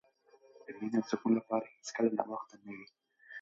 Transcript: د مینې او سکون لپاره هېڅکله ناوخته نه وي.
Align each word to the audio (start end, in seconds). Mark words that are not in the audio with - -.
د 0.65 0.67
مینې 0.79 0.97
او 1.01 1.07
سکون 1.09 1.31
لپاره 1.39 1.65
هېڅکله 1.73 2.09
ناوخته 2.17 2.55
نه 2.63 2.71
وي. 2.77 2.87